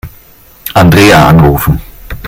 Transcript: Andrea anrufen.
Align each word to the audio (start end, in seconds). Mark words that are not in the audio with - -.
Andrea 0.73 1.27
anrufen. 1.27 1.79